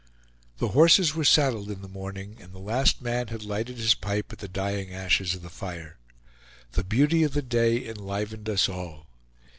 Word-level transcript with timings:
The 0.57 0.69
horses 0.69 1.13
were 1.13 1.23
saddled 1.23 1.69
in 1.69 1.83
the 1.83 1.87
morning, 1.87 2.37
and 2.41 2.51
the 2.51 2.57
last 2.57 3.03
man 3.03 3.27
had 3.27 3.43
lighted 3.43 3.77
his 3.77 3.93
pipe 3.93 4.33
at 4.33 4.39
the 4.39 4.47
dying 4.47 4.91
ashes 4.91 5.35
of 5.35 5.43
the 5.43 5.49
fire. 5.51 5.99
The 6.71 6.83
beauty 6.83 7.21
of 7.21 7.33
the 7.33 7.43
day 7.43 7.87
enlivened 7.87 8.49
us 8.49 8.67
all. 8.67 9.05